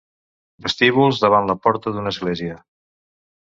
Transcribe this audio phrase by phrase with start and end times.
[0.67, 2.61] Vestíbuls davant la porta d'una església.